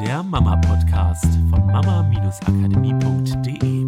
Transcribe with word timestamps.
der 0.00 0.22
Mama-Podcast 0.22 1.24
von 1.48 1.66
mama-akademie.de. 1.66 3.86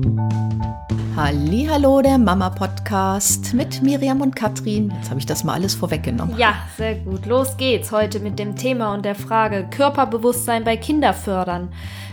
Hallo, 1.14 2.00
der 2.00 2.16
Mama-Podcast 2.16 3.52
mit 3.52 3.82
Miriam 3.82 4.22
und 4.22 4.34
Katrin. 4.34 4.90
Jetzt 4.96 5.10
habe 5.10 5.20
ich 5.20 5.26
das 5.26 5.44
mal 5.44 5.52
alles 5.52 5.74
vorweggenommen. 5.74 6.38
Ja, 6.38 6.54
sehr 6.78 6.94
gut. 6.94 7.26
Los 7.26 7.58
geht's 7.58 7.92
heute 7.92 8.20
mit 8.20 8.38
dem 8.38 8.56
Thema 8.56 8.94
und 8.94 9.04
der 9.04 9.16
Frage 9.16 9.66
Körperbewusstsein 9.70 10.64
bei 10.64 10.78
Kinderfördern. 10.78 11.68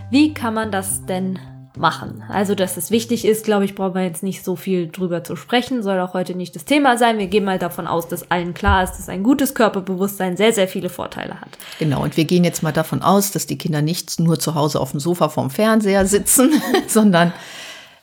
Wie 0.09 0.33
kann 0.33 0.55
man 0.55 0.71
das 0.71 1.05
denn 1.05 1.39
machen. 1.77 2.23
Also, 2.29 2.55
dass 2.55 2.77
es 2.77 2.91
wichtig 2.91 3.25
ist, 3.25 3.45
glaube 3.45 3.65
ich, 3.65 3.75
brauchen 3.75 3.95
wir 3.95 4.03
jetzt 4.03 4.23
nicht 4.23 4.43
so 4.43 4.55
viel 4.55 4.87
drüber 4.87 5.23
zu 5.23 5.35
sprechen, 5.35 5.83
soll 5.83 5.99
auch 5.99 6.13
heute 6.13 6.35
nicht 6.35 6.55
das 6.55 6.65
Thema 6.65 6.97
sein. 6.97 7.17
Wir 7.17 7.27
gehen 7.27 7.43
mal 7.43 7.59
davon 7.59 7.87
aus, 7.87 8.07
dass 8.07 8.29
allen 8.31 8.53
klar 8.53 8.83
ist, 8.83 8.93
dass 8.93 9.09
ein 9.09 9.23
gutes 9.23 9.55
Körperbewusstsein 9.55 10.37
sehr, 10.37 10.53
sehr 10.53 10.67
viele 10.67 10.89
Vorteile 10.89 11.41
hat. 11.41 11.49
Genau, 11.79 12.03
und 12.03 12.17
wir 12.17 12.25
gehen 12.25 12.43
jetzt 12.43 12.63
mal 12.63 12.71
davon 12.71 13.01
aus, 13.01 13.31
dass 13.31 13.45
die 13.45 13.57
Kinder 13.57 13.81
nicht 13.81 14.19
nur 14.19 14.39
zu 14.39 14.55
Hause 14.55 14.79
auf 14.79 14.91
dem 14.91 14.99
Sofa 14.99 15.29
vorm 15.29 15.49
Fernseher 15.49 16.05
sitzen, 16.05 16.51
sondern 16.87 17.33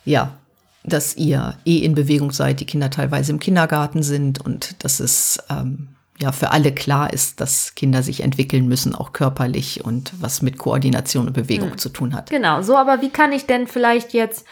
ja, 0.05 0.31
dass 0.83 1.15
ihr 1.15 1.55
eh 1.65 1.77
in 1.77 1.95
Bewegung 1.95 2.31
seid, 2.31 2.59
die 2.59 2.65
Kinder 2.65 2.89
teilweise 2.89 3.31
im 3.31 3.39
Kindergarten 3.39 4.03
sind 4.03 4.43
und 4.43 4.83
dass 4.83 4.99
es 4.99 5.39
ähm, 5.49 5.89
ja 6.19 6.31
für 6.31 6.51
alle 6.51 6.73
klar 6.73 7.11
ist, 7.11 7.41
dass 7.41 7.75
Kinder 7.75 8.03
sich 8.03 8.21
entwickeln 8.21 8.67
müssen, 8.67 8.95
auch 8.95 9.13
körperlich 9.13 9.83
und 9.83 10.13
was 10.21 10.41
mit 10.41 10.57
Koordination 10.57 11.27
und 11.27 11.33
Bewegung 11.33 11.71
hm. 11.71 11.77
zu 11.77 11.89
tun 11.89 12.13
hat. 12.15 12.29
Genau, 12.29 12.61
so 12.61 12.77
aber 12.77 13.01
wie 13.01 13.09
kann 13.09 13.31
ich 13.31 13.45
denn 13.45 13.67
vielleicht 13.67 14.13
jetzt 14.13 14.45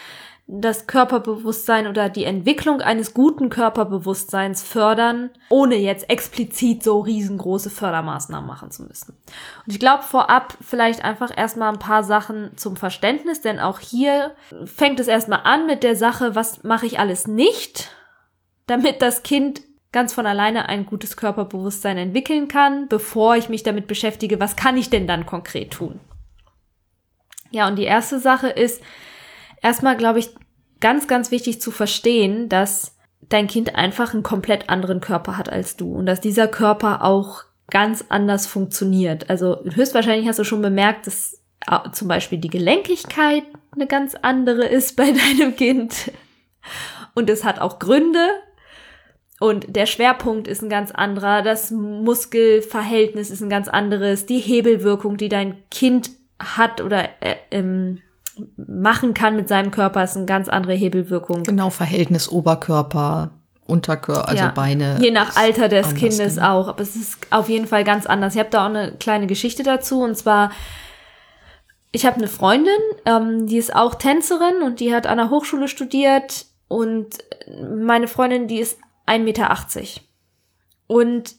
das 0.53 0.85
Körperbewusstsein 0.85 1.87
oder 1.87 2.09
die 2.09 2.25
Entwicklung 2.25 2.81
eines 2.81 3.13
guten 3.13 3.49
Körperbewusstseins 3.49 4.61
fördern, 4.61 5.29
ohne 5.49 5.75
jetzt 5.75 6.09
explizit 6.09 6.83
so 6.83 6.99
riesengroße 6.99 7.69
Fördermaßnahmen 7.69 8.45
machen 8.45 8.69
zu 8.69 8.83
müssen. 8.83 9.15
Und 9.65 9.71
ich 9.71 9.79
glaube 9.79 10.03
vorab 10.03 10.57
vielleicht 10.59 11.05
einfach 11.05 11.31
erstmal 11.35 11.71
ein 11.71 11.79
paar 11.79 12.03
Sachen 12.03 12.51
zum 12.57 12.75
Verständnis, 12.75 13.39
denn 13.39 13.59
auch 13.59 13.79
hier 13.79 14.35
fängt 14.65 14.99
es 14.99 15.07
erstmal 15.07 15.41
an 15.43 15.67
mit 15.67 15.83
der 15.83 15.95
Sache, 15.95 16.35
was 16.35 16.63
mache 16.63 16.85
ich 16.85 16.99
alles 16.99 17.27
nicht, 17.27 17.89
damit 18.67 19.01
das 19.01 19.23
Kind 19.23 19.61
ganz 19.91 20.13
von 20.13 20.25
alleine 20.25 20.69
ein 20.69 20.85
gutes 20.85 21.17
Körperbewusstsein 21.17 21.97
entwickeln 21.97 22.47
kann, 22.47 22.87
bevor 22.87 23.35
ich 23.35 23.49
mich 23.49 23.63
damit 23.63 23.87
beschäftige, 23.87 24.39
was 24.39 24.55
kann 24.55 24.77
ich 24.77 24.89
denn 24.89 25.07
dann 25.07 25.25
konkret 25.25 25.71
tun. 25.71 25.99
Ja, 27.51 27.67
und 27.67 27.75
die 27.75 27.83
erste 27.83 28.19
Sache 28.19 28.47
ist 28.47 28.81
erstmal, 29.61 29.97
glaube 29.97 30.19
ich, 30.19 30.29
ganz, 30.79 31.07
ganz 31.07 31.31
wichtig 31.31 31.61
zu 31.61 31.71
verstehen, 31.71 32.47
dass 32.47 32.97
dein 33.29 33.47
Kind 33.47 33.75
einfach 33.75 34.13
einen 34.13 34.23
komplett 34.23 34.69
anderen 34.69 35.01
Körper 35.01 35.37
hat 35.37 35.49
als 35.49 35.77
du 35.77 35.93
und 35.93 36.05
dass 36.05 36.21
dieser 36.21 36.47
Körper 36.47 37.03
auch 37.03 37.43
ganz 37.69 38.05
anders 38.09 38.47
funktioniert. 38.47 39.29
Also 39.29 39.63
höchstwahrscheinlich 39.63 40.27
hast 40.27 40.39
du 40.39 40.43
schon 40.43 40.61
bemerkt, 40.61 41.07
dass 41.07 41.39
zum 41.91 42.07
Beispiel 42.07 42.39
die 42.39 42.49
Gelenkigkeit 42.49 43.43
eine 43.71 43.87
ganz 43.87 44.15
andere 44.21 44.65
ist 44.65 44.95
bei 44.95 45.11
deinem 45.37 45.55
Kind. 45.55 46.11
Und 47.13 47.29
es 47.29 47.43
hat 47.43 47.59
auch 47.59 47.79
Gründe, 47.79 48.27
und 49.41 49.75
der 49.75 49.87
Schwerpunkt 49.87 50.47
ist 50.47 50.61
ein 50.61 50.69
ganz 50.69 50.91
anderer, 50.91 51.41
das 51.41 51.71
Muskelverhältnis 51.71 53.31
ist 53.31 53.41
ein 53.41 53.49
ganz 53.49 53.67
anderes, 53.67 54.27
die 54.27 54.37
Hebelwirkung, 54.37 55.17
die 55.17 55.29
dein 55.29 55.55
Kind 55.71 56.11
hat 56.37 56.79
oder 56.79 57.05
äh, 57.21 57.37
ähm, 57.49 58.03
machen 58.55 59.15
kann 59.15 59.35
mit 59.35 59.47
seinem 59.47 59.71
Körper, 59.71 60.03
ist 60.03 60.15
eine 60.15 60.27
ganz 60.27 60.47
andere 60.47 60.73
Hebelwirkung. 60.73 61.41
Genau, 61.41 61.71
Verhältnis 61.71 62.29
Oberkörper, 62.29 63.31
Unterkörper, 63.65 64.29
also 64.29 64.43
ja, 64.43 64.51
Beine. 64.51 64.99
Je 65.01 65.09
nach 65.09 65.35
Alter 65.35 65.69
des 65.69 65.95
Kindes 65.95 66.35
genau. 66.35 66.59
auch, 66.59 66.67
aber 66.67 66.81
es 66.83 66.95
ist 66.95 67.17
auf 67.31 67.49
jeden 67.49 67.65
Fall 67.65 67.83
ganz 67.83 68.05
anders. 68.05 68.35
Ich 68.35 68.39
habe 68.39 68.51
da 68.51 68.65
auch 68.65 68.69
eine 68.69 68.91
kleine 68.99 69.25
Geschichte 69.25 69.63
dazu 69.63 70.03
und 70.03 70.15
zwar 70.15 70.51
ich 71.91 72.05
habe 72.05 72.17
eine 72.17 72.27
Freundin, 72.27 72.77
ähm, 73.07 73.47
die 73.47 73.57
ist 73.57 73.75
auch 73.75 73.95
Tänzerin 73.95 74.61
und 74.63 74.79
die 74.79 74.93
hat 74.93 75.07
an 75.07 75.17
der 75.17 75.31
Hochschule 75.31 75.67
studiert 75.67 76.45
und 76.67 77.17
meine 77.75 78.07
Freundin, 78.07 78.47
die 78.47 78.59
ist 78.59 78.77
1,80 79.07 79.19
Meter. 79.19 79.55
Und 80.87 81.35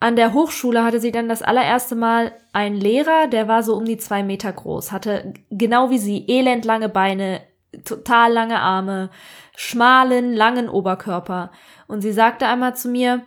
an 0.00 0.16
der 0.16 0.32
Hochschule 0.32 0.82
hatte 0.82 0.98
sie 0.98 1.12
dann 1.12 1.28
das 1.28 1.42
allererste 1.42 1.94
Mal 1.94 2.32
einen 2.54 2.76
Lehrer, 2.76 3.26
der 3.28 3.48
war 3.48 3.62
so 3.62 3.76
um 3.76 3.84
die 3.84 3.98
zwei 3.98 4.22
Meter 4.22 4.50
groß, 4.50 4.92
hatte 4.92 5.34
genau 5.50 5.90
wie 5.90 5.98
sie 5.98 6.26
elendlange 6.26 6.88
Beine, 6.88 7.42
total 7.84 8.32
lange 8.32 8.60
Arme, 8.60 9.10
schmalen, 9.56 10.32
langen 10.32 10.70
Oberkörper. 10.70 11.52
Und 11.86 12.00
sie 12.00 12.12
sagte 12.12 12.46
einmal 12.46 12.74
zu 12.74 12.88
mir, 12.88 13.22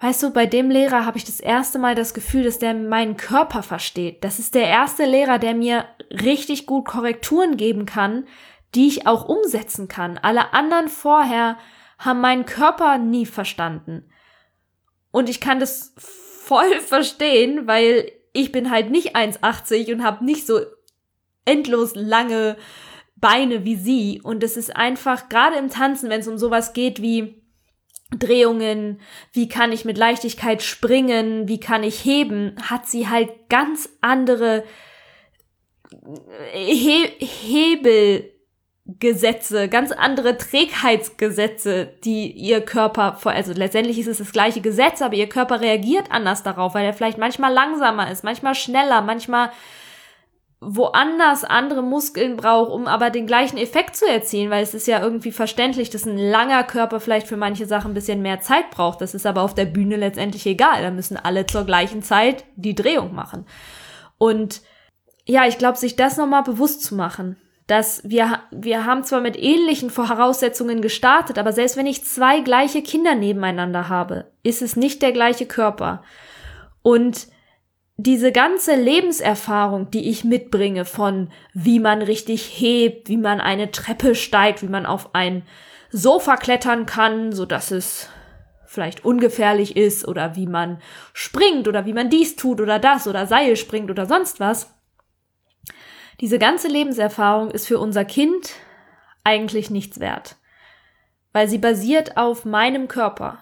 weißt 0.00 0.22
du, 0.22 0.30
bei 0.30 0.46
dem 0.46 0.70
Lehrer 0.70 1.04
habe 1.04 1.18
ich 1.18 1.24
das 1.24 1.38
erste 1.38 1.78
Mal 1.78 1.94
das 1.94 2.14
Gefühl, 2.14 2.44
dass 2.44 2.58
der 2.58 2.72
meinen 2.72 3.18
Körper 3.18 3.62
versteht. 3.62 4.24
Das 4.24 4.38
ist 4.38 4.54
der 4.54 4.68
erste 4.68 5.04
Lehrer, 5.04 5.38
der 5.38 5.54
mir 5.54 5.84
richtig 6.10 6.64
gut 6.64 6.86
Korrekturen 6.86 7.58
geben 7.58 7.84
kann, 7.84 8.24
die 8.74 8.88
ich 8.88 9.06
auch 9.06 9.28
umsetzen 9.28 9.86
kann. 9.86 10.18
Alle 10.18 10.54
anderen 10.54 10.88
vorher 10.88 11.58
haben 11.98 12.20
meinen 12.20 12.46
Körper 12.46 12.98
nie 12.98 13.26
verstanden. 13.26 14.08
Und 15.10 15.28
ich 15.28 15.40
kann 15.40 15.60
das 15.60 15.94
voll 15.96 16.80
verstehen, 16.80 17.66
weil 17.66 18.12
ich 18.32 18.52
bin 18.52 18.70
halt 18.70 18.90
nicht 18.90 19.16
1,80 19.16 19.92
und 19.92 20.04
habe 20.04 20.24
nicht 20.24 20.46
so 20.46 20.60
endlos 21.44 21.94
lange 21.94 22.56
Beine 23.16 23.64
wie 23.64 23.76
sie. 23.76 24.20
Und 24.22 24.42
es 24.44 24.56
ist 24.56 24.76
einfach, 24.76 25.28
gerade 25.28 25.56
im 25.56 25.70
Tanzen, 25.70 26.08
wenn 26.10 26.20
es 26.20 26.28
um 26.28 26.38
sowas 26.38 26.72
geht 26.72 27.02
wie 27.02 27.42
Drehungen, 28.16 29.00
wie 29.32 29.48
kann 29.48 29.72
ich 29.72 29.84
mit 29.84 29.98
Leichtigkeit 29.98 30.62
springen, 30.62 31.48
wie 31.48 31.60
kann 31.60 31.82
ich 31.82 32.04
heben, 32.04 32.54
hat 32.62 32.86
sie 32.86 33.08
halt 33.08 33.30
ganz 33.48 33.88
andere 34.00 34.64
He 36.52 37.06
Hebel 37.18 38.32
Gesetze, 38.88 39.68
ganz 39.68 39.92
andere 39.92 40.38
Trägheitsgesetze, 40.38 41.90
die 42.04 42.32
ihr 42.32 42.62
Körper 42.62 43.16
vor, 43.16 43.32
also 43.32 43.52
letztendlich 43.52 43.98
ist 43.98 44.06
es 44.06 44.16
das 44.16 44.32
gleiche 44.32 44.62
Gesetz, 44.62 45.02
aber 45.02 45.14
ihr 45.14 45.28
Körper 45.28 45.60
reagiert 45.60 46.10
anders 46.10 46.42
darauf, 46.42 46.74
weil 46.74 46.86
er 46.86 46.94
vielleicht 46.94 47.18
manchmal 47.18 47.52
langsamer 47.52 48.10
ist, 48.10 48.24
manchmal 48.24 48.54
schneller, 48.54 49.02
manchmal 49.02 49.50
woanders 50.60 51.44
andere 51.44 51.82
Muskeln 51.82 52.36
braucht, 52.36 52.70
um 52.72 52.86
aber 52.86 53.10
den 53.10 53.26
gleichen 53.26 53.58
Effekt 53.58 53.94
zu 53.94 54.08
erzielen, 54.08 54.50
weil 54.50 54.62
es 54.62 54.72
ist 54.72 54.88
ja 54.88 55.02
irgendwie 55.02 55.32
verständlich, 55.32 55.90
dass 55.90 56.06
ein 56.06 56.16
langer 56.16 56.64
Körper 56.64 56.98
vielleicht 56.98 57.28
für 57.28 57.36
manche 57.36 57.66
Sachen 57.66 57.90
ein 57.90 57.94
bisschen 57.94 58.22
mehr 58.22 58.40
Zeit 58.40 58.70
braucht. 58.70 59.02
Das 59.02 59.14
ist 59.14 59.26
aber 59.26 59.42
auf 59.42 59.54
der 59.54 59.66
Bühne 59.66 59.96
letztendlich 59.96 60.46
egal. 60.46 60.82
Da 60.82 60.90
müssen 60.90 61.16
alle 61.16 61.46
zur 61.46 61.64
gleichen 61.64 62.02
Zeit 62.02 62.44
die 62.56 62.74
Drehung 62.74 63.14
machen. 63.14 63.46
Und 64.16 64.62
ja, 65.26 65.46
ich 65.46 65.58
glaube, 65.58 65.78
sich 65.78 65.94
das 65.94 66.16
nochmal 66.16 66.42
bewusst 66.42 66.82
zu 66.82 66.96
machen 66.96 67.36
dass 67.68 68.00
wir, 68.02 68.40
wir 68.50 68.86
haben 68.86 69.04
zwar 69.04 69.20
mit 69.20 69.38
ähnlichen 69.38 69.90
Voraussetzungen 69.90 70.80
gestartet, 70.80 71.38
aber 71.38 71.52
selbst 71.52 71.76
wenn 71.76 71.86
ich 71.86 72.02
zwei 72.02 72.40
gleiche 72.40 72.82
Kinder 72.82 73.14
nebeneinander 73.14 73.90
habe, 73.90 74.32
ist 74.42 74.62
es 74.62 74.74
nicht 74.74 75.02
der 75.02 75.12
gleiche 75.12 75.44
Körper. 75.44 76.02
Und 76.80 77.28
diese 77.98 78.32
ganze 78.32 78.74
Lebenserfahrung, 78.74 79.90
die 79.90 80.08
ich 80.08 80.24
mitbringe 80.24 80.86
von 80.86 81.28
wie 81.52 81.78
man 81.78 82.00
richtig 82.00 82.42
hebt, 82.58 83.10
wie 83.10 83.18
man 83.18 83.38
eine 83.38 83.70
Treppe 83.70 84.14
steigt, 84.14 84.62
wie 84.62 84.68
man 84.68 84.86
auf 84.86 85.14
ein 85.14 85.42
Sofa 85.90 86.36
klettern 86.36 86.86
kann, 86.86 87.32
so 87.32 87.44
dass 87.44 87.70
es 87.70 88.08
vielleicht 88.64 89.04
ungefährlich 89.04 89.76
ist 89.76 90.08
oder 90.08 90.36
wie 90.36 90.46
man 90.46 90.80
springt 91.12 91.68
oder 91.68 91.84
wie 91.84 91.92
man 91.92 92.08
dies 92.08 92.36
tut 92.36 92.62
oder 92.62 92.78
das 92.78 93.06
oder 93.06 93.26
Seil 93.26 93.56
springt 93.56 93.90
oder 93.90 94.06
sonst 94.06 94.40
was, 94.40 94.77
diese 96.20 96.38
ganze 96.38 96.68
Lebenserfahrung 96.68 97.50
ist 97.50 97.66
für 97.66 97.78
unser 97.78 98.04
Kind 98.04 98.50
eigentlich 99.24 99.70
nichts 99.70 100.00
wert, 100.00 100.36
weil 101.32 101.48
sie 101.48 101.58
basiert 101.58 102.16
auf 102.16 102.44
meinem 102.44 102.88
Körper. 102.88 103.38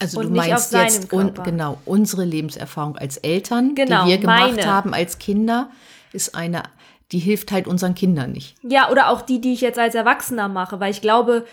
Also 0.00 0.20
du 0.20 0.30
meinst 0.30 0.72
jetzt 0.72 1.12
un, 1.12 1.32
genau 1.42 1.78
unsere 1.86 2.24
Lebenserfahrung 2.24 2.98
als 2.98 3.16
Eltern, 3.16 3.74
genau, 3.74 4.04
die 4.04 4.10
wir 4.10 4.18
gemacht 4.18 4.56
meine. 4.56 4.66
haben 4.66 4.92
als 4.92 5.18
Kinder, 5.18 5.70
ist 6.12 6.34
eine, 6.34 6.64
die 7.12 7.18
hilft 7.18 7.50
halt 7.50 7.66
unseren 7.66 7.94
Kindern 7.94 8.32
nicht. 8.32 8.56
Ja, 8.62 8.90
oder 8.90 9.08
auch 9.08 9.22
die, 9.22 9.40
die 9.40 9.54
ich 9.54 9.62
jetzt 9.62 9.78
als 9.78 9.94
Erwachsener 9.94 10.48
mache, 10.48 10.80
weil 10.80 10.90
ich 10.90 11.00
glaube, 11.00 11.46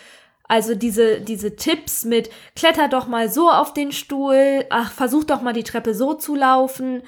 also 0.46 0.76
diese, 0.76 1.22
diese 1.22 1.56
Tipps 1.56 2.04
mit 2.04 2.30
kletter 2.56 2.90
doch 2.90 3.08
mal 3.08 3.30
so 3.30 3.50
auf 3.50 3.74
den 3.74 3.94
Stuhl, 3.94 4.66
ach, 4.70 4.92
versuch 4.92 5.24
doch 5.24 5.42
mal 5.42 5.54
die 5.54 5.64
Treppe 5.64 5.94
so 5.94 6.14
zu 6.14 6.36
laufen, 6.36 7.02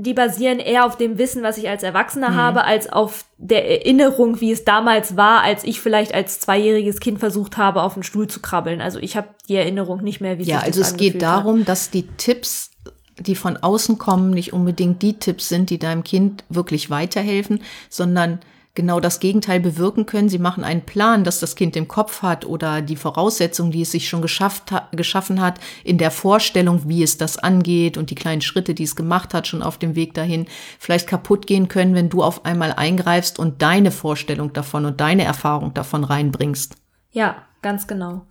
die 0.00 0.14
basieren 0.14 0.60
eher 0.60 0.86
auf 0.86 0.96
dem 0.96 1.18
Wissen, 1.18 1.42
was 1.42 1.58
ich 1.58 1.68
als 1.68 1.82
Erwachsener 1.82 2.30
mhm. 2.30 2.36
habe, 2.36 2.64
als 2.64 2.88
auf 2.88 3.24
der 3.36 3.68
Erinnerung, 3.68 4.40
wie 4.40 4.52
es 4.52 4.64
damals 4.64 5.16
war, 5.16 5.42
als 5.42 5.64
ich 5.64 5.80
vielleicht 5.80 6.14
als 6.14 6.38
zweijähriges 6.38 7.00
Kind 7.00 7.18
versucht 7.18 7.56
habe, 7.56 7.82
auf 7.82 7.94
den 7.94 8.04
Stuhl 8.04 8.28
zu 8.28 8.40
krabbeln. 8.40 8.80
Also 8.80 9.00
ich 9.00 9.16
habe 9.16 9.28
die 9.48 9.56
Erinnerung 9.56 10.02
nicht 10.04 10.20
mehr, 10.20 10.38
wie 10.38 10.44
ja, 10.44 10.60
also 10.60 10.82
es 10.82 10.96
geht 10.96 11.20
darum, 11.20 11.60
hat. 11.60 11.68
dass 11.68 11.90
die 11.90 12.06
Tipps, 12.16 12.70
die 13.18 13.34
von 13.34 13.56
außen 13.56 13.98
kommen, 13.98 14.30
nicht 14.30 14.52
unbedingt 14.52 15.02
die 15.02 15.14
Tipps 15.14 15.48
sind, 15.48 15.68
die 15.68 15.80
deinem 15.80 16.04
Kind 16.04 16.44
wirklich 16.48 16.90
weiterhelfen, 16.90 17.60
sondern 17.90 18.38
genau 18.78 19.00
das 19.00 19.18
Gegenteil 19.18 19.58
bewirken 19.58 20.06
können. 20.06 20.28
Sie 20.28 20.38
machen 20.38 20.62
einen 20.62 20.82
Plan, 20.82 21.24
dass 21.24 21.40
das 21.40 21.56
Kind 21.56 21.74
im 21.74 21.88
Kopf 21.88 22.22
hat 22.22 22.46
oder 22.46 22.80
die 22.80 22.94
Voraussetzungen, 22.94 23.72
die 23.72 23.82
es 23.82 23.90
sich 23.90 24.08
schon 24.08 24.22
geschafft 24.22 24.70
ha 24.70 24.88
geschaffen 24.92 25.40
hat, 25.40 25.58
in 25.82 25.98
der 25.98 26.12
Vorstellung, 26.12 26.88
wie 26.88 27.02
es 27.02 27.18
das 27.18 27.38
angeht 27.38 27.98
und 27.98 28.10
die 28.10 28.14
kleinen 28.14 28.40
Schritte, 28.40 28.74
die 28.74 28.84
es 28.84 28.94
gemacht 28.94 29.34
hat, 29.34 29.48
schon 29.48 29.64
auf 29.64 29.78
dem 29.78 29.96
Weg 29.96 30.14
dahin, 30.14 30.46
vielleicht 30.78 31.08
kaputt 31.08 31.48
gehen 31.48 31.66
können, 31.66 31.96
wenn 31.96 32.08
du 32.08 32.22
auf 32.22 32.44
einmal 32.44 32.72
eingreifst 32.72 33.40
und 33.40 33.62
deine 33.62 33.90
Vorstellung 33.90 34.52
davon 34.52 34.86
und 34.86 35.00
deine 35.00 35.24
Erfahrung 35.24 35.74
davon 35.74 36.04
reinbringst. 36.04 36.76
Ja, 37.10 37.42
ganz 37.62 37.88
genau. 37.88 38.26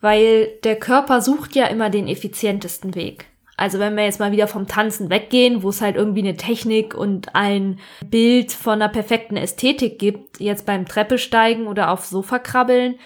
Weil 0.00 0.48
der 0.64 0.74
Körper 0.74 1.20
sucht 1.20 1.54
ja 1.54 1.66
immer 1.66 1.88
den 1.88 2.08
effizientesten 2.08 2.96
Weg. 2.96 3.26
Also 3.56 3.78
wenn 3.78 3.96
wir 3.96 4.04
jetzt 4.04 4.20
mal 4.20 4.32
wieder 4.32 4.48
vom 4.48 4.66
Tanzen 4.66 5.10
weggehen, 5.10 5.62
wo 5.62 5.68
es 5.68 5.80
halt 5.80 5.96
irgendwie 5.96 6.22
eine 6.22 6.36
Technik 6.36 6.94
und 6.94 7.34
ein 7.34 7.78
Bild 8.04 8.52
von 8.52 8.74
einer 8.74 8.88
perfekten 8.88 9.36
Ästhetik 9.36 9.98
gibt, 9.98 10.40
jetzt 10.40 10.66
beim 10.66 10.86
Treppesteigen 10.86 11.66
oder 11.66 11.90
auf 11.90 12.04
Sofa 12.04 12.40
krabbeln, 12.40 12.96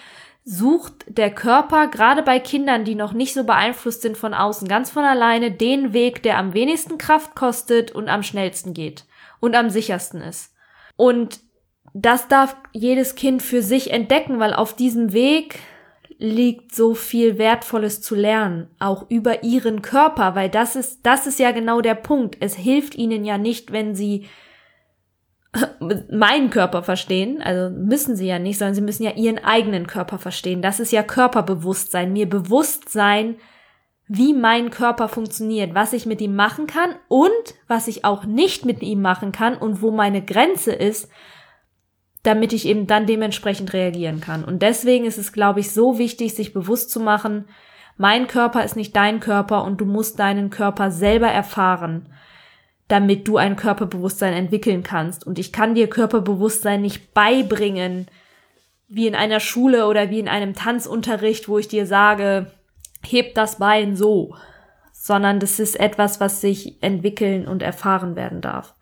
sucht 0.45 1.05
der 1.09 1.31
Körper 1.31 1.89
gerade 1.89 2.23
bei 2.23 2.39
Kindern, 2.39 2.85
die 2.85 2.95
noch 2.95 3.13
nicht 3.13 3.35
so 3.35 3.45
beeinflusst 3.45 4.01
sind 4.01 4.17
von 4.17 4.33
außen, 4.33 4.67
ganz 4.67 4.91
von 4.91 5.05
alleine 5.05 5.51
den 5.51 5.93
Weg, 5.93 6.23
der 6.23 6.39
am 6.39 6.55
wenigsten 6.55 6.97
Kraft 6.97 7.35
kostet 7.35 7.93
und 7.93 8.09
am 8.09 8.23
schnellsten 8.23 8.73
geht 8.73 9.05
und 9.41 9.55
am 9.55 9.69
sichersten 9.69 10.23
ist. 10.23 10.55
Und 10.97 11.41
das 11.93 12.29
darf 12.29 12.57
jedes 12.73 13.15
Kind 13.15 13.43
für 13.43 13.61
sich 13.61 13.93
entdecken, 13.93 14.39
weil 14.39 14.55
auf 14.55 14.75
diesem 14.75 15.13
Weg 15.13 15.59
liegt 16.19 16.75
so 16.75 16.95
viel 16.95 17.39
Wertvolles 17.39 18.03
zu 18.03 18.17
lernen, 18.17 18.69
auch 18.81 19.09
über 19.09 19.45
ihren 19.45 19.83
Körper, 19.83 20.35
weil 20.35 20.49
das 20.49 20.75
ist, 20.75 21.07
das 21.07 21.27
ist 21.29 21.39
ja 21.39 21.53
genau 21.53 21.81
der 21.81 21.95
Punkt. 21.95 22.37
Es 22.41 22.57
hilft 22.57 22.97
ihnen 22.97 23.25
ja 23.25 23.39
nicht, 23.39 23.71
wenn 23.71 23.95
sie 23.95 24.27
meinen 26.11 26.51
Körper 26.51 26.83
verstehen, 26.83 27.41
also 27.41 27.75
müssen 27.75 28.17
sie 28.17 28.27
ja 28.27 28.41
nicht, 28.41 28.59
sondern 28.59 28.75
sie 28.75 28.81
müssen 28.81 29.05
ja 29.05 29.13
ihren 29.13 29.39
eigenen 29.39 29.87
Körper 29.87 30.19
verstehen. 30.19 30.61
Das 30.61 30.81
ist 30.81 30.91
ja 30.91 31.05
Körperbewusstsein, 31.05 32.13
mir 32.13 32.29
bewusst 32.29 32.91
sein, 32.91 33.37
wie 34.09 34.33
mein 34.33 34.71
Körper 34.71 35.09
funktioniert, 35.09 35.75
was 35.75 35.93
ich 35.93 36.05
mit 36.05 36.21
ihm 36.21 36.35
machen 36.35 36.67
kann 36.67 36.97
und 37.09 37.31
was 37.69 37.87
ich 37.87 38.05
auch 38.05 38.25
nicht 38.25 38.65
mit 38.65 38.83
ihm 38.83 39.03
machen 39.03 39.33
kann 39.33 39.57
und 39.57 39.83
wo 39.83 39.91
meine 39.93 40.25
Grenze 40.25 40.73
ist, 40.73 41.11
damit 42.23 42.53
ich 42.53 42.67
eben 42.67 42.87
dann 42.87 43.07
dementsprechend 43.07 43.73
reagieren 43.73 44.21
kann. 44.21 44.45
Und 44.45 44.63
deswegen 44.63 45.05
ist 45.05 45.19
es, 45.19 45.33
glaube 45.33 45.61
ich, 45.61 45.71
so 45.71 45.99
wichtig, 45.99 46.35
sich 46.35 46.53
bewusst 46.53 46.91
zu 46.91 47.01
machen, 47.01 47.45
mein 47.99 48.29
Körper 48.29 48.65
ist 48.65 48.77
nicht 48.77 48.95
dein 48.95 49.19
Körper 49.19 49.65
und 49.65 49.81
du 49.81 49.85
musst 49.85 50.21
deinen 50.21 50.51
Körper 50.51 50.93
selber 50.93 51.27
erfahren, 51.27 52.07
damit 52.87 53.27
du 53.27 53.37
ein 53.37 53.57
Körperbewusstsein 53.57 54.33
entwickeln 54.33 54.85
kannst. 54.85 55.27
Und 55.27 55.39
ich 55.39 55.53
kann 55.53 55.75
dir 55.75 55.91
Körperbewusstsein 55.91 56.81
nicht 56.81 57.13
beibringen, 57.13 58.07
wie 58.87 59.09
in 59.09 59.17
einer 59.17 59.41
Schule 59.41 59.87
oder 59.87 60.11
wie 60.11 60.21
in 60.21 60.29
einem 60.29 60.55
Tanzunterricht, 60.55 61.49
wo 61.49 61.59
ich 61.59 61.67
dir 61.67 61.87
sage, 61.87 62.53
heb 63.05 63.35
das 63.35 63.59
Bein 63.59 63.97
so, 63.97 64.35
sondern 64.93 65.41
das 65.41 65.59
ist 65.59 65.79
etwas, 65.79 66.21
was 66.21 66.41
sich 66.41 66.83
entwickeln 66.83 67.49
und 67.49 67.63
erfahren 67.63 68.15
werden 68.15 68.41
darf. 68.41 68.75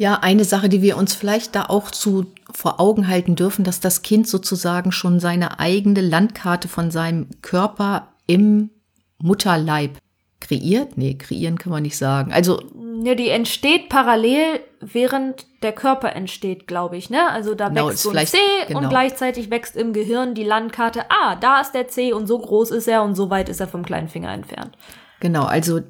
Ja, 0.00 0.20
eine 0.22 0.44
Sache, 0.44 0.70
die 0.70 0.80
wir 0.80 0.96
uns 0.96 1.12
vielleicht 1.12 1.54
da 1.54 1.66
auch 1.66 1.90
zu 1.90 2.24
vor 2.50 2.80
Augen 2.80 3.06
halten 3.06 3.36
dürfen, 3.36 3.66
dass 3.66 3.80
das 3.80 4.00
Kind 4.00 4.26
sozusagen 4.26 4.92
schon 4.92 5.20
seine 5.20 5.60
eigene 5.60 6.00
Landkarte 6.00 6.68
von 6.68 6.90
seinem 6.90 7.28
Körper 7.42 8.08
im 8.26 8.70
Mutterleib 9.18 9.98
kreiert. 10.40 10.96
Nee, 10.96 11.18
kreieren 11.18 11.58
kann 11.58 11.70
man 11.70 11.82
nicht 11.82 11.98
sagen. 11.98 12.32
Also 12.32 12.62
ja, 13.04 13.14
die 13.14 13.28
entsteht 13.28 13.90
parallel, 13.90 14.60
während 14.80 15.44
der 15.62 15.72
Körper 15.72 16.16
entsteht, 16.16 16.66
glaube 16.66 16.96
ich. 16.96 17.10
Ne? 17.10 17.28
Also 17.28 17.54
da 17.54 17.68
Genau, 17.68 17.90
wächst 17.90 18.02
so 18.02 18.08
ein 18.08 18.26
C 18.26 18.38
genau. 18.68 18.80
und 18.80 18.88
gleichzeitig 18.88 19.50
wächst 19.50 19.76
im 19.76 19.92
Gehirn 19.92 20.32
die 20.34 20.44
Landkarte. 20.44 21.10
Ah, 21.10 21.36
da 21.36 21.60
ist 21.60 21.72
der 21.72 21.88
C 21.88 22.14
und 22.14 22.26
so 22.26 22.38
groß 22.38 22.70
ist 22.70 22.88
er 22.88 23.02
und 23.02 23.16
so 23.16 23.28
weit 23.28 23.50
ist 23.50 23.60
er 23.60 23.68
vom 23.68 23.84
kleinen 23.84 24.08
Finger 24.08 24.32
entfernt. 24.32 24.78
Genau, 25.20 25.44
also 25.44 25.80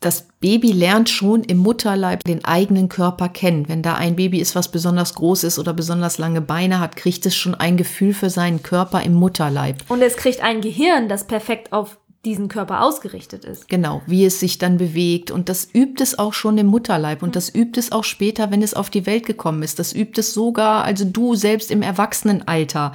das 0.00 0.28
Baby 0.40 0.72
lernt 0.72 1.08
schon 1.08 1.42
im 1.42 1.58
Mutterleib 1.58 2.22
den 2.24 2.44
eigenen 2.44 2.88
Körper 2.88 3.28
kennen. 3.28 3.68
Wenn 3.68 3.82
da 3.82 3.94
ein 3.94 4.16
Baby 4.16 4.40
ist, 4.40 4.54
was 4.54 4.70
besonders 4.70 5.14
groß 5.14 5.44
ist 5.44 5.58
oder 5.58 5.72
besonders 5.72 6.18
lange 6.18 6.40
Beine 6.40 6.80
hat, 6.80 6.96
kriegt 6.96 7.24
es 7.26 7.34
schon 7.34 7.54
ein 7.54 7.76
Gefühl 7.76 8.12
für 8.12 8.30
seinen 8.30 8.62
Körper 8.62 9.02
im 9.02 9.14
Mutterleib. 9.14 9.82
Und 9.88 10.02
es 10.02 10.16
kriegt 10.16 10.42
ein 10.42 10.60
Gehirn, 10.60 11.08
das 11.08 11.26
perfekt 11.26 11.72
auf 11.72 11.98
diesen 12.26 12.48
Körper 12.48 12.82
ausgerichtet 12.82 13.44
ist. 13.44 13.68
Genau, 13.68 14.02
wie 14.06 14.26
es 14.26 14.40
sich 14.40 14.58
dann 14.58 14.76
bewegt. 14.76 15.30
Und 15.30 15.48
das 15.48 15.68
übt 15.72 16.02
es 16.02 16.18
auch 16.18 16.34
schon 16.34 16.58
im 16.58 16.66
Mutterleib. 16.66 17.22
Und 17.22 17.36
das 17.36 17.54
übt 17.54 17.78
es 17.78 17.92
auch 17.92 18.04
später, 18.04 18.50
wenn 18.50 18.62
es 18.62 18.74
auf 18.74 18.90
die 18.90 19.06
Welt 19.06 19.24
gekommen 19.24 19.62
ist. 19.62 19.78
Das 19.78 19.94
übt 19.94 20.20
es 20.20 20.34
sogar, 20.34 20.84
also 20.84 21.04
du 21.04 21.36
selbst 21.36 21.70
im 21.70 21.82
Erwachsenenalter 21.82 22.92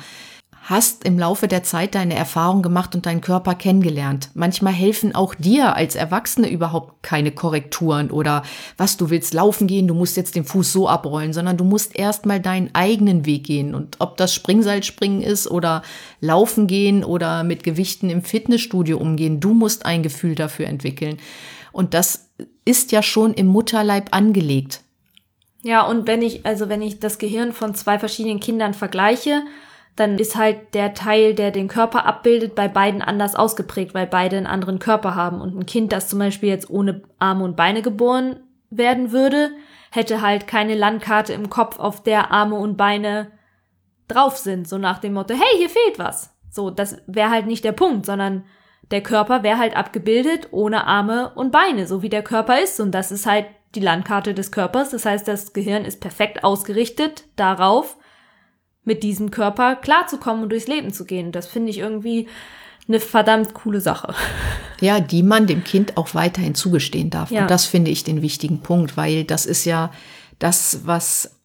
hast 0.63 1.06
im 1.06 1.18
Laufe 1.18 1.48
der 1.48 1.63
Zeit 1.63 1.96
deine 1.96 2.16
Erfahrung 2.16 2.62
gemacht 2.62 2.94
und 2.94 3.08
deinen 3.08 3.22
Körper 3.22 3.56
kennengelernt. 3.56 4.30
Manchmal 4.36 4.74
helfen 4.74 5.16
auch 5.16 5.34
dir 5.34 5.75
als 5.75 5.96
Erwachsene 5.96 6.50
überhaupt 6.50 7.02
keine 7.02 7.31
Korrekturen 7.31 8.12
oder 8.12 8.44
was 8.78 8.96
du 8.96 9.10
willst 9.10 9.34
laufen 9.34 9.66
gehen, 9.66 9.88
du 9.88 9.96
musst 9.96 10.18
jetzt 10.18 10.36
den 10.36 10.46
Fuß 10.46 10.72
so 10.72 10.88
abrollen, 10.88 11.34
sondern 11.34 11.58
du 11.58 11.63
musst 11.63 11.98
erstmal 11.98 12.40
deinen 12.40 12.69
eigenen 12.74 13.25
Weg 13.25 13.46
gehen. 13.46 13.74
Und 13.74 13.96
ob 14.00 14.18
das 14.18 14.36
Springseilspringen 14.36 15.22
ist 15.22 15.50
oder 15.50 15.81
laufen 16.19 16.68
gehen 16.68 17.04
oder 17.04 17.44
mit 17.44 17.64
Gewichten 17.64 18.12
im 18.12 18.22
Fitnessstudio 18.22 18.98
umgehen, 18.98 19.40
du 19.40 19.54
musst 19.54 19.86
ein 19.86 20.04
Gefühl 20.04 20.36
dafür 20.36 20.68
entwickeln. 20.68 21.18
Und 21.72 21.96
das 21.96 22.30
ist 22.66 22.92
ja 22.92 23.02
schon 23.02 23.34
im 23.34 23.48
Mutterleib 23.48 24.10
angelegt. 24.12 24.81
Ja, 25.64 25.84
und 25.84 26.07
wenn 26.07 26.22
ich, 26.22 26.46
also 26.46 26.69
wenn 26.69 26.81
ich 26.81 27.00
das 27.00 27.18
Gehirn 27.18 27.52
von 27.54 27.74
zwei 27.75 28.00
verschiedenen 28.00 28.40
Kindern 28.40 28.74
vergleiche, 28.74 29.42
dann 29.96 30.18
ist 30.18 30.36
halt 30.36 30.74
der 30.74 30.94
Teil, 30.94 31.34
der 31.34 31.52
den 31.52 31.68
Körper 31.68 32.06
abbildet, 32.06 32.56
bei 32.56 32.68
beiden 32.68 33.02
anders 33.02 33.36
ausgeprägt, 33.36 33.94
weil 33.94 34.08
beide 34.08 34.38
einen 34.38 34.48
anderen 34.48 34.80
Körper 34.80 35.16
haben. 35.16 35.42
Und 35.42 35.58
ein 35.58 35.66
Kind, 35.66 35.92
das 35.92 36.08
zum 36.08 36.20
Beispiel 36.20 36.50
jetzt 36.50 36.70
ohne 36.70 37.04
Arme 37.20 37.44
und 37.44 37.56
Beine 37.56 37.82
geboren 37.82 38.38
werden 38.70 39.12
würde, 39.12 39.52
hätte 39.92 40.22
halt 40.22 40.48
keine 40.48 40.76
Landkarte 40.76 41.34
im 41.34 41.50
Kopf, 41.50 41.78
auf 41.78 42.02
der 42.04 42.32
Arme 42.32 42.56
und 42.56 42.78
Beine 42.78 43.32
drauf 44.08 44.38
sind. 44.38 44.68
So 44.68 44.78
nach 44.78 45.00
dem 45.00 45.14
Motto, 45.14 45.34
hey, 45.34 45.58
hier 45.58 45.70
fehlt 45.70 46.00
was. 46.00 46.34
So, 46.50 46.70
das 46.70 46.98
wäre 47.08 47.30
halt 47.30 47.46
nicht 47.46 47.64
der 47.64 47.74
Punkt, 47.74 48.06
sondern 48.06 48.46
der 48.92 49.02
Körper 49.02 49.44
wäre 49.44 49.58
halt 49.58 49.76
abgebildet 49.76 50.50
ohne 50.52 50.86
Arme 50.86 51.32
und 51.36 51.52
Beine, 51.52 51.88
so 51.88 52.02
wie 52.02 52.10
der 52.10 52.24
Körper 52.24 52.62
ist. 52.62 52.80
Und 52.80 52.92
das 52.92 53.12
ist 53.12 53.26
halt 53.26 53.46
die 53.76 53.80
Landkarte 53.80 54.34
des 54.34 54.52
Körpers. 54.52 54.90
Das 54.90 55.06
heißt, 55.06 55.28
das 55.28 55.54
Gehirn 55.54 55.86
ist 55.86 56.02
perfekt 56.02 56.44
ausgerichtet 56.44 57.26
darauf, 57.36 57.98
mit 58.83 59.04
diesem 59.04 59.31
Körper 59.31 59.75
klarzukommen 59.75 60.44
und 60.44 60.50
durchs 60.50 60.68
Leben 60.68 60.92
zu 60.94 61.06
gehen. 61.06 61.31
Das 61.31 61.48
finde 61.48 61.69
ich 61.69 61.78
irgendwie 61.78 62.28
eine 62.88 63.00
verdammt 63.00 63.54
coole 63.54 63.81
Sache. 63.81 64.13
Ja, 64.83 65.00
die 65.00 65.22
man 65.22 65.45
dem 65.45 65.63
Kind 65.63 65.95
auch 65.95 66.16
weiterhin 66.16 66.56
zugestehen 66.56 67.12
darf. 67.12 67.30
Ja. 67.30 67.44
Und 67.44 67.51
das 67.51 67.68
finde 67.68 67.92
ich 67.92 68.04
den 68.04 68.23
wichtigen 68.23 68.61
Punkt, 68.61 68.97
weil 68.97 69.26
das 69.26 69.45
ist 69.45 69.64
ja 69.64 69.92
das, 70.40 70.80
was, 70.85 71.35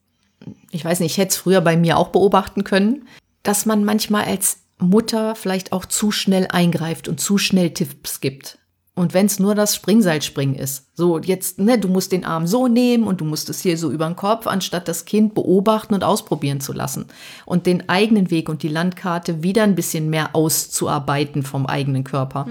ich 0.71 0.83
weiß 0.83 1.01
nicht, 1.01 1.13
ich 1.13 1.19
hätte 1.19 1.33
es 1.33 1.37
früher 1.37 1.61
bei 1.61 1.77
mir 1.77 1.99
auch 1.99 2.09
beobachten 2.09 2.65
können, 2.65 3.07
dass 3.43 3.67
man 3.67 3.85
manchmal 3.85 4.25
als 4.25 4.61
Mutter 4.79 5.35
vielleicht 5.35 5.73
auch 5.73 5.85
zu 5.85 6.13
schnell 6.13 6.49
eingreift 6.49 7.09
und 7.09 7.21
zu 7.21 7.37
schnell 7.37 7.75
Tipps 7.75 8.23
gibt. 8.23 8.57
Und 8.97 9.13
wenn 9.13 9.27
es 9.27 9.39
nur 9.39 9.55
das 9.55 9.75
Springseilspringen 9.75 10.57
ist. 10.57 10.87
So, 10.95 11.19
jetzt, 11.19 11.59
ne, 11.59 11.79
du 11.79 11.87
musst 11.87 12.13
den 12.13 12.25
Arm 12.25 12.47
so 12.47 12.67
nehmen 12.67 13.05
und 13.05 13.21
du 13.21 13.27
musst 13.27 13.51
es 13.51 13.61
hier 13.61 13.77
so 13.77 13.91
über 13.91 14.07
den 14.07 14.17
Kopf, 14.17 14.47
anstatt 14.47 14.89
das 14.89 15.05
Kind 15.05 15.35
beobachten 15.35 15.93
und 15.93 16.03
ausprobieren 16.03 16.61
zu 16.61 16.73
lassen. 16.73 17.05
Und 17.45 17.67
den 17.67 17.91
eigenen 17.91 18.31
Weg 18.31 18.49
und 18.49 18.63
die 18.63 18.69
Landkarte 18.69 19.43
wieder 19.43 19.65
ein 19.65 19.75
bisschen 19.75 20.09
mehr 20.09 20.35
auszuarbeiten 20.35 21.43
vom 21.43 21.67
eigenen 21.67 22.05
Körper. 22.05 22.47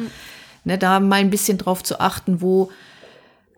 Ne, 0.64 0.78
da 0.78 1.00
mal 1.00 1.16
ein 1.16 1.32
bisschen 1.32 1.58
drauf 1.58 1.84
zu 1.84 2.00
achten, 2.00 2.42
wo 2.42 2.70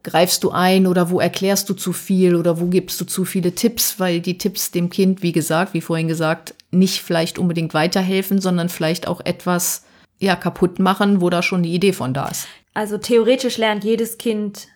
greifst 0.03 0.45
du 0.45 0.51
ein 0.51 0.87
oder 0.87 1.09
wo 1.09 1.19
erklärst 1.19 1.67
du 1.67 1.73
zu 1.73 1.91
viel 1.91 2.35
oder 2.35 2.61
wo 2.61 2.67
gibst 2.67 3.01
du 3.01 3.05
zu 3.05 3.25
viele 3.25 3.53
Tipps, 3.53 3.99
weil 3.99 4.21
die 4.21 4.37
Tipps 4.37 4.71
dem 4.71 4.89
Kind, 4.89 5.21
wie 5.21 5.33
gesagt, 5.33 5.73
wie 5.73 5.81
vorhin 5.81 6.07
gesagt, 6.07 6.55
nicht 6.71 7.01
vielleicht 7.01 7.37
unbedingt 7.37 7.73
weiterhelfen, 7.73 8.39
sondern 8.39 8.69
vielleicht 8.69 9.09
auch 9.09 9.19
etwas 9.25 9.83
ja 10.19 10.37
kaputt 10.37 10.79
machen, 10.79 11.19
wo 11.19 11.29
da 11.29 11.43
schon 11.43 11.63
die 11.63 11.73
Idee 11.73 11.91
von 11.91 12.13
da 12.13 12.27
ist. 12.29 12.47
Also 12.77 12.99
theoretisch 12.99 13.57
lernt 13.57 13.83
jedes 13.83 14.19
Kind, 14.19 14.67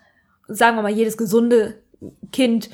sagen 0.48 0.76
wir 0.76 0.82
mal, 0.82 0.90
jedes 0.90 1.18
gesunde 1.18 1.84
Kind 2.32 2.72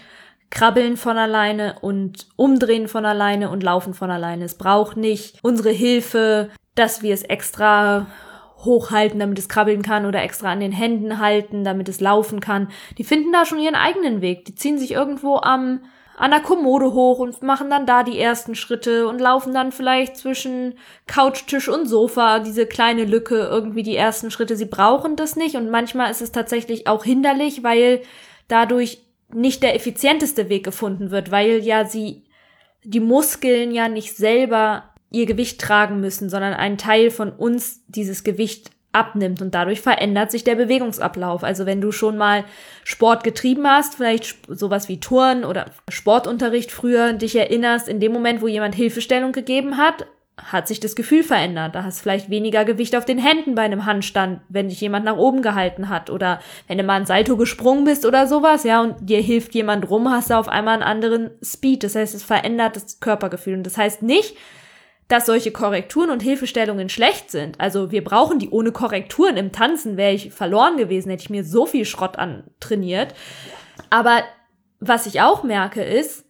krabbeln 0.50 0.96
von 0.96 1.18
alleine 1.18 1.80
und 1.82 2.28
umdrehen 2.38 2.88
von 2.88 3.06
alleine 3.06 3.50
und 3.50 3.62
laufen 3.62 3.94
von 3.94 4.10
alleine. 4.10 4.46
Es 4.46 4.56
braucht 4.56 4.96
nicht 4.96 5.40
unsere 5.42 5.72
Hilfe, 5.72 6.50
dass 6.76 7.02
wir 7.02 7.14
es 7.14 7.24
extra 7.24 8.08
hochhalten, 8.60 9.20
damit 9.20 9.38
es 9.38 9.50
krabbeln 9.50 9.82
kann 9.82 10.06
oder 10.06 10.24
extra 10.24 10.50
an 10.50 10.62
den 10.62 10.72
Händen 10.72 11.20
halten, 11.20 11.66
damit 11.66 11.90
es 11.90 12.00
laufen 12.00 12.40
kann. 12.40 12.70
Die 12.98 13.04
finden 13.04 13.34
da 13.34 13.44
schon 13.44 13.60
ihren 13.60 13.76
eigenen 13.76 14.22
Weg. 14.22 14.46
Die 14.46 14.56
ziehen 14.56 14.80
sich 14.80 14.92
irgendwo 14.92 15.36
am 15.36 15.82
an 16.18 16.32
der 16.32 16.40
Kommode 16.40 16.94
hoch 16.94 17.20
und 17.20 17.44
machen 17.44 17.70
dann 17.70 17.86
da 17.86 18.04
die 18.04 18.20
ersten 18.20 18.56
Schritte 18.56 19.08
und 19.08 19.20
laufen 19.20 19.54
dann 19.54 19.72
vielleicht 19.72 20.18
zwischen 20.18 20.74
Couchtisch 21.06 21.70
und 21.70 21.88
Sofa, 21.88 22.40
diese 22.40 22.66
kleine 22.66 23.06
Lücke, 23.06 23.36
irgendwie 23.36 23.84
die 23.84 23.96
ersten 23.96 24.32
Schritte. 24.32 24.58
Sie 24.58 24.66
brauchen 24.66 25.16
das 25.16 25.36
nicht 25.36 25.56
und 25.56 25.70
manchmal 25.70 26.10
ist 26.10 26.24
es 26.24 26.32
tatsächlich 26.32 26.88
auch 26.88 27.04
hinderlich, 27.04 27.64
weil 27.64 28.02
dadurch 28.48 29.04
nicht 29.32 29.62
der 29.62 29.76
effizienteste 29.76 30.50
Weg 30.50 30.64
gefunden 30.64 31.12
wird, 31.12 31.30
weil 31.30 31.64
ja 31.64 31.86
sie 31.86 32.24
die 32.84 33.00
Muskeln 33.00 33.72
ja 33.72 33.88
nicht 33.88 34.18
selber 34.18 34.96
ihr 35.12 35.28
Gewicht 35.28 35.62
tragen 35.62 36.00
müssen, 36.00 36.30
sondern 36.30 36.54
ein 36.54 36.80
Teil 36.80 37.12
von 37.12 37.32
uns 37.32 37.84
dieses 37.88 38.24
Gewicht 38.24 38.72
abnimmt 38.92 39.42
und 39.42 39.54
dadurch 39.54 39.82
verändert 39.82 40.32
sich 40.32 40.44
der 40.44 40.56
Bewegungsablauf. 40.56 41.44
Also 41.44 41.66
wenn 41.66 41.82
du 41.82 41.92
schon 41.92 42.18
mal 42.18 42.44
Sport 42.84 43.24
getrieben 43.24 43.68
hast, 43.68 43.96
vielleicht 43.96 44.38
sowas 44.48 44.90
wie 44.90 45.00
Touren 45.00 45.46
oder 45.46 45.66
Sportunterricht 45.90 46.72
früher 46.72 47.14
dich 47.14 47.36
erinnerst, 47.36 47.88
in 47.88 48.00
dem 48.00 48.12
Moment, 48.12 48.42
wo 48.42 48.48
jemand 48.48 48.76
Hilfestellung 48.76 49.32
gegeben 49.32 49.78
hat, 49.78 50.08
hat 50.38 50.68
sich 50.68 50.80
das 50.80 50.96
Gefühl 50.96 51.24
verändert. 51.24 51.74
Da 51.74 51.84
hast 51.84 52.02
vielleicht 52.02 52.30
weniger 52.30 52.64
Gewicht 52.64 52.96
auf 52.96 53.06
den 53.06 53.18
Händen 53.18 53.56
bei 53.56 53.64
einem 53.64 53.86
Handstand, 53.86 54.42
wenn 54.50 54.70
dich 54.70 54.80
jemand 54.80 55.04
nach 55.04 55.18
oben 55.18 55.42
gehalten 55.42 55.90
hat 55.90 56.10
oder 56.10 56.40
wenn 56.68 56.78
du 56.78 56.84
mal 56.84 57.00
ein 57.00 57.08
Salto 57.08 57.38
gesprungen 57.38 57.86
bist 57.86 58.06
oder 58.06 58.28
sowas, 58.28 58.64
ja, 58.64 58.82
und 58.82 59.10
dir 59.10 59.20
hilft 59.20 59.56
jemand 59.56 59.90
rum, 59.90 60.10
hast 60.10 60.30
du 60.30 60.36
auf 60.36 60.48
einmal 60.48 60.76
einen 60.76 60.84
anderen 60.84 61.32
Speed. 61.44 61.84
Das 61.84 61.96
heißt, 61.96 62.14
es 62.14 62.24
verändert 62.24 62.76
das 62.76 63.00
Körpergefühl. 63.00 63.56
Und 63.56 63.64
das 63.64 63.78
heißt 63.78 64.04
nicht, 64.04 64.36
dass 65.08 65.26
solche 65.26 65.52
Korrekturen 65.52 66.10
und 66.10 66.22
Hilfestellungen 66.22 66.90
schlecht 66.90 67.32
sind. 67.32 67.60
Also 67.60 67.92
wir 67.92 68.04
brauchen 68.04 68.40
die 68.40 68.50
ohne 68.50 68.72
Korrekturen. 68.72 69.38
Im 69.38 69.52
Tanzen 69.52 69.96
wäre 69.96 70.14
ich 70.14 70.32
verloren 70.32 70.78
gewesen, 70.78 71.10
hätte 71.10 71.24
ich 71.24 71.30
mir 71.30 71.44
so 71.44 71.66
viel 71.66 71.86
Schrott 71.86 72.18
antrainiert. 72.18 73.14
Aber 73.90 74.24
was 74.80 75.06
ich 75.06 75.22
auch 75.22 75.44
merke 75.44 75.84
ist, 75.84 76.26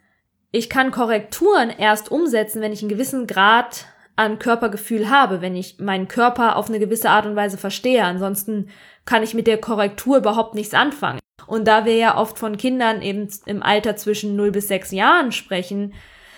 ich 0.52 0.70
kann 0.70 0.92
Korrekturen 0.92 1.70
erst 1.70 2.12
umsetzen, 2.12 2.62
wenn 2.62 2.72
ich 2.72 2.82
einen 2.82 2.90
gewissen 2.90 3.28
Grad 3.28 3.86
an 4.16 4.40
Körpergefühl 4.40 5.10
habe, 5.10 5.42
wenn 5.42 5.56
ich 5.56 5.80
meinen 5.80 6.08
Körper 6.08 6.56
auf 6.56 6.70
eine 6.70 6.80
gewisse 6.80 7.10
Art 7.10 7.26
und 7.26 7.36
Weise 7.36 7.58
verstehe. 7.58 8.04
Ansonsten 8.04 8.70
kann 9.06 9.24
ich 9.24 9.34
mit 9.34 9.48
der 9.48 9.58
Korrektur 9.58 10.18
überhaupt 10.18 10.56
nichts 10.56 10.74
anfangen. 10.74 11.20
Und 11.46 11.68
da 11.68 11.86
wir 11.86 11.96
ja 11.96 12.18
oft 12.18 12.40
von 12.40 12.58
Kindern 12.58 13.02
eben 13.02 13.30
im 13.46 13.64
Alter 13.64 13.96
zwischen 13.96 14.36
0 14.36 14.52
bis 14.52 14.68
6 14.68 14.92
Jahren 14.92 15.32
sprechen, 15.32 15.94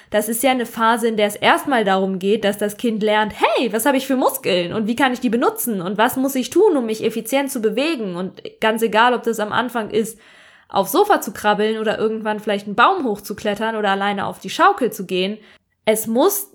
das 0.10 0.28
ist 0.28 0.42
ja 0.42 0.51
eine 0.51 0.66
Phase, 0.66 1.08
in 1.08 1.18
der 1.18 1.28
es 1.28 1.36
erstmal 1.36 1.84
darum 1.84 2.18
geht, 2.18 2.44
dass 2.44 2.58
das 2.58 2.78
Kind 2.78 3.04
lernt, 3.04 3.34
hey, 3.39 3.72
was 3.72 3.86
habe 3.86 3.98
ich 3.98 4.08
für 4.08 4.16
Muskeln 4.16 4.74
und 4.74 4.88
wie 4.88 4.96
kann 4.96 5.13
ich 5.13 5.20
die 5.20 5.30
benutzen 5.30 5.82
und 5.82 5.98
was 5.98 6.16
muss 6.16 6.36
ich 6.36 6.50
tun, 6.50 6.75
um 6.75 6.86
mich 6.86 7.04
effizient 7.04 7.51
zu 7.51 7.62
bewegen 7.62 8.16
und 8.16 8.42
ganz 8.60 8.82
egal, 8.82 9.13
ob 9.13 9.24
das 9.24 9.39
am 9.39 9.51
Anfang 9.51 9.92
ist, 9.92 10.20
aufs 10.68 10.92
Sofa 10.92 11.22
zu 11.22 11.32
krabbeln 11.32 11.80
oder 11.80 11.98
irgendwann 11.98 12.39
vielleicht 12.39 12.66
einen 12.66 12.75
Baum 12.75 13.04
hochzuklettern 13.06 13.75
oder 13.75 13.89
alleine 13.89 14.25
auf 14.25 14.39
die 14.39 14.50
Schaukel 14.50 14.92
zu 14.92 15.06
gehen. 15.06 15.38
Es 15.86 16.08
muss 16.08 16.54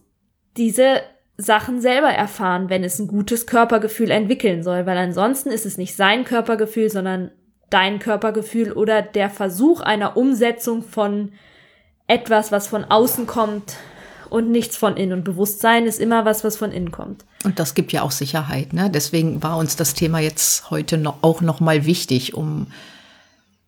diese 0.56 1.02
Sachen 1.36 1.80
selber 1.80 2.10
erfahren, 2.10 2.70
wenn 2.70 2.84
es 2.84 2.98
ein 2.98 3.08
gutes 3.08 3.46
Körpergefühl 3.46 4.10
entwickeln 4.10 4.62
soll, 4.62 4.86
weil 4.86 4.96
ansonsten 4.96 5.50
ist 5.50 5.66
es 5.66 5.78
nicht 5.78 5.96
sein 5.96 6.24
Körpergefühl, 6.24 6.90
sondern 6.90 7.32
dein 7.70 7.98
Körpergefühl 7.98 8.72
oder 8.72 9.02
der 9.02 9.30
Versuch 9.30 9.80
einer 9.80 10.16
Umsetzung 10.16 10.82
von 10.82 11.32
etwas, 12.06 12.52
was 12.52 12.68
von 12.68 12.84
außen 12.84 13.26
kommt 13.26 13.76
und 14.30 14.50
nichts 14.50 14.76
von 14.76 14.96
innen. 14.96 15.12
Und 15.18 15.24
Bewusstsein 15.24 15.86
ist 15.86 16.00
immer 16.00 16.24
was, 16.24 16.44
was 16.44 16.56
von 16.56 16.72
innen 16.72 16.90
kommt. 16.90 17.24
Und 17.44 17.58
das 17.58 17.74
gibt 17.74 17.92
ja 17.92 18.02
auch 18.02 18.10
Sicherheit. 18.10 18.72
Ne? 18.72 18.90
Deswegen 18.90 19.42
war 19.42 19.56
uns 19.56 19.76
das 19.76 19.94
Thema 19.94 20.18
jetzt 20.18 20.70
heute 20.70 20.98
noch, 20.98 21.22
auch 21.22 21.40
noch 21.40 21.60
mal 21.60 21.86
wichtig, 21.86 22.34
um 22.34 22.66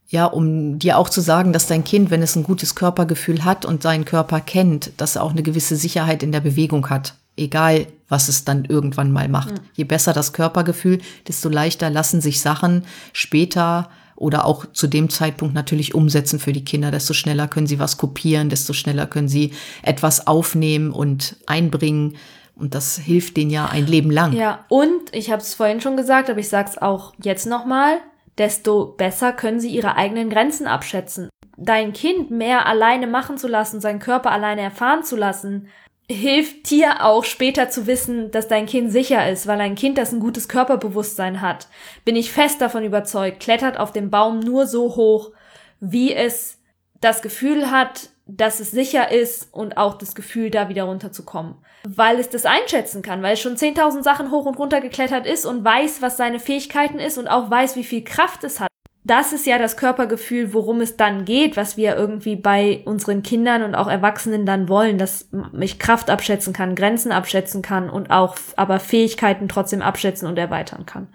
ja, 0.09 0.25
um 0.25 0.78
dir 0.78 0.99
auch 0.99 1.09
zu 1.09 1.21
sagen, 1.21 1.52
dass 1.52 1.66
dein 1.66 1.83
Kind, 1.83 2.11
wenn 2.11 2.23
es 2.23 2.37
ein 2.37 2.45
gutes 2.45 2.76
Körpergefühl 2.76 3.45
hat 3.45 3.64
und 3.64 3.83
seinen 3.83 4.05
Körper 4.05 4.40
kennt, 4.40 4.93
dass 4.99 5.16
er 5.16 5.25
auch 5.25 5.33
eine 5.33 5.43
gewisse 5.43 5.75
Sicherheit 5.75 6.23
in 6.23 6.31
der 6.31 6.40
Bewegung 6.40 6.88
hat. 6.90 7.14
Egal, 7.37 7.88
was 8.09 8.28
es 8.28 8.45
dann 8.45 8.64
irgendwann 8.64 9.11
mal 9.11 9.28
macht. 9.28 9.55
Mhm. 9.55 9.66
Je 9.75 9.85
besser 9.85 10.12
das 10.12 10.33
Körpergefühl, 10.33 11.00
desto 11.26 11.49
leichter 11.49 11.90
lassen 11.90 12.21
sich 12.21 12.40
Sachen 12.40 12.85
später 13.12 13.90
oder 14.16 14.46
auch 14.46 14.66
zu 14.73 14.87
dem 14.87 15.11
Zeitpunkt 15.11 15.54
natürlich 15.54 15.94
umsetzen 15.94 16.38
für 16.40 16.52
die 16.52 16.64
Kinder. 16.64 16.90
Desto 16.90 17.14
schneller 17.14 17.49
können 17.49 17.66
sie 17.66 17.78
was 17.78 17.99
kopieren, 17.99 18.49
desto 18.49 18.73
schneller 18.73 19.06
können 19.06 19.28
sie 19.28 19.52
etwas 19.82 20.26
aufnehmen 20.26 20.90
und 20.90 21.37
einbringen. 21.46 22.16
Und 22.56 22.75
das 22.75 22.96
hilft 22.96 23.37
denen 23.37 23.50
ja 23.50 23.66
ein 23.66 23.87
Leben 23.87 24.11
lang. 24.11 24.32
Ja, 24.32 24.64
und 24.68 25.12
ich 25.12 25.30
habe 25.30 25.42
es 25.42 25.54
vorhin 25.54 25.82
schon 25.82 25.96
gesagt, 25.96 26.30
aber 26.30 26.40
ich 26.40 26.49
sage 26.49 26.70
es 26.70 26.78
auch 26.78 27.12
jetzt 27.23 27.46
nochmal, 27.46 27.99
desto 28.38 28.87
besser 28.87 29.32
können 29.32 29.61
sie 29.61 29.68
ihre 29.68 29.96
eigenen 29.96 30.30
Grenzen 30.30 30.66
abschätzen. 30.66 31.28
Dein 31.58 31.92
Kind 31.92 32.30
mehr 32.30 32.66
alleine 32.66 33.06
machen 33.06 33.37
zu 33.38 33.49
lassen, 33.49 33.80
seinen 33.80 33.99
Körper 33.99 34.30
alleine 34.30 34.62
erfahren 34.62 35.04
zu 35.04 35.16
lassen, 35.16 35.68
hilft 36.09 36.71
dir 36.71 37.05
auch 37.05 37.25
später 37.25 37.69
zu 37.69 37.87
wissen, 37.87 38.31
dass 38.31 38.49
dein 38.49 38.67
Kind 38.67 38.93
sicher 38.93 39.29
ist, 39.29 39.47
weil 39.47 39.61
ein 39.61 39.75
Kind, 39.75 39.99
das 39.99 40.13
ein 40.13 40.21
gutes 40.21 40.49
Körperbewusstsein 40.49 41.41
hat, 41.41 41.69
bin 42.05 42.17
ich 42.17 42.33
fest 42.33 42.61
davon 42.61 42.85
überzeugt, 42.85 43.41
klettert 43.41 43.79
auf 43.79 43.93
dem 43.93 44.11
Baum 44.11 44.41
nur 44.41 44.67
so 44.67 44.97
hoch, 44.97 45.33
wie 45.81 46.15
es 46.15 46.59
das 47.01 47.23
Gefühl 47.23 47.71
hat, 47.71 48.11
dass 48.27 48.61
es 48.61 48.71
sicher 48.71 49.11
ist 49.11 49.53
und 49.53 49.77
auch 49.77 49.99
das 49.99 50.15
Gefühl, 50.15 50.51
da 50.51 50.69
wieder 50.69 50.85
runterzukommen. 50.85 51.57
Weil 51.87 52.19
es 52.19 52.29
das 52.29 52.45
einschätzen 52.45 53.03
kann, 53.03 53.23
weil 53.23 53.35
es 53.35 53.41
schon 53.41 53.57
10.000 53.57 54.03
Sachen 54.03 54.31
hoch 54.31 54.47
und 54.47 54.59
runter 54.59 54.81
geklettert 54.81 55.27
ist 55.27 55.45
und 55.45 55.65
weiß, 55.65 56.03
was 56.03 56.17
seine 56.17 56.41
Fähigkeiten 56.41 56.99
ist 56.99 57.19
und 57.19 57.29
auch 57.29 57.51
weiß, 57.51 57.77
wie 57.77 57.85
viel 57.85 58.03
Kraft 58.03 58.43
es 58.45 58.59
hat 58.59 58.69
das 59.07 59.33
ist 59.33 59.47
ja 59.47 59.57
das 59.57 59.77
Körpergefühl, 59.77 60.53
worum 60.53 60.81
es 60.81 60.97
dann 60.97 61.25
geht, 61.25 61.57
was 61.57 61.77
wir 61.77 61.95
irgendwie 61.95 62.35
bei 62.35 62.83
unseren 62.87 63.23
Kindern 63.23 63.63
und 63.63 63.77
auch 63.77 63.87
Erwachsenen 63.87 64.47
dann 64.47 64.69
wollen, 64.69 64.99
dass 64.99 65.29
ich 65.61 65.79
Kraft 65.79 66.11
abschätzen 66.11 66.53
kann, 66.53 66.75
Grenzen 66.75 67.13
abschätzen 67.13 67.63
kann 67.63 67.89
und 67.89 68.11
auch 68.11 68.35
aber 68.57 68.81
Fähigkeiten 68.81 69.49
trotzdem 69.49 69.81
abschätzen 69.81 70.27
und 70.27 70.37
erweitern 70.39 70.87
kann. 70.87 71.07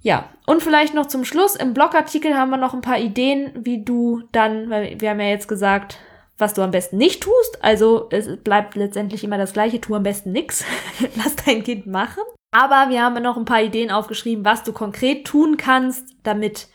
Ja, 0.00 0.30
und 0.46 0.62
vielleicht 0.62 0.94
noch 0.94 1.06
zum 1.06 1.26
Schluss, 1.26 1.56
im 1.56 1.74
Blogartikel 1.74 2.34
haben 2.34 2.50
wir 2.50 2.56
noch 2.56 2.72
ein 2.72 2.80
paar 2.80 2.98
Ideen, 2.98 3.50
wie 3.54 3.84
du 3.84 4.22
dann, 4.32 4.70
weil 4.70 4.98
wir 4.98 5.10
haben 5.10 5.20
ja 5.20 5.26
jetzt 5.26 5.48
gesagt, 5.48 5.98
was 6.38 6.54
du 6.54 6.62
am 6.62 6.70
besten 6.70 6.96
nicht 6.96 7.22
tust. 7.22 7.58
Also 7.62 8.08
es 8.10 8.38
bleibt 8.38 8.76
letztendlich 8.76 9.24
immer 9.24 9.36
das 9.36 9.52
gleiche, 9.52 9.80
tu 9.80 9.94
am 9.94 10.04
besten 10.04 10.32
nix. 10.32 10.64
Lass 11.16 11.36
dein 11.36 11.64
Kind 11.64 11.86
machen. 11.86 12.22
Aber 12.50 12.86
wir 12.88 13.02
haben 13.02 13.22
noch 13.22 13.36
ein 13.36 13.44
paar 13.44 13.62
Ideen 13.62 13.90
aufgeschrieben, 13.90 14.44
was 14.44 14.62
du 14.62 14.72
konkret 14.72 15.26
tun 15.26 15.58
kannst, 15.58 16.14
damit 16.22 16.68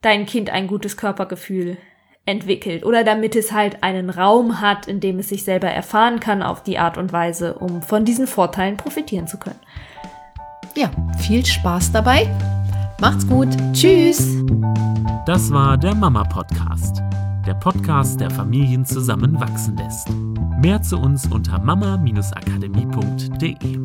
dein 0.00 0.26
Kind 0.26 0.50
ein 0.50 0.66
gutes 0.66 0.96
Körpergefühl 0.96 1.76
entwickelt 2.24 2.84
oder 2.84 3.04
damit 3.04 3.36
es 3.36 3.52
halt 3.52 3.82
einen 3.82 4.10
Raum 4.10 4.60
hat, 4.60 4.86
in 4.86 5.00
dem 5.00 5.18
es 5.18 5.30
sich 5.30 5.44
selber 5.44 5.68
erfahren 5.68 6.20
kann 6.20 6.42
auf 6.42 6.62
die 6.62 6.78
Art 6.78 6.98
und 6.98 7.12
Weise, 7.12 7.54
um 7.54 7.80
von 7.82 8.04
diesen 8.04 8.26
Vorteilen 8.26 8.76
profitieren 8.76 9.26
zu 9.26 9.38
können. 9.38 9.58
Ja, 10.76 10.90
viel 11.18 11.42
Spaß 11.44 11.90
dabei. 11.92 12.28
Macht's 13.00 13.26
gut. 13.26 13.48
Tschüss. 13.72 14.44
Das 15.24 15.50
war 15.50 15.78
der 15.78 15.94
Mama 15.94 16.24
Podcast. 16.24 17.02
Der 17.46 17.54
Podcast, 17.54 18.20
der 18.20 18.30
Familien 18.30 18.84
zusammenwachsen 18.84 19.76
lässt. 19.76 20.08
Mehr 20.60 20.82
zu 20.82 20.98
uns 20.98 21.26
unter 21.26 21.60
mama-akademie.de. 21.60 23.78